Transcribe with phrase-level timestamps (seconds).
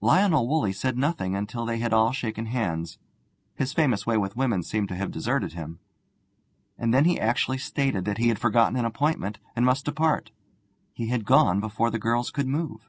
[0.00, 2.98] Lionel Woolley said nothing until they had all shaken hands
[3.56, 5.80] his famous way with women seemed to have deserted him
[6.78, 10.30] and then he actually stated that he had forgotten an appointment, and must depart.
[10.92, 12.88] He had gone before the girls could move.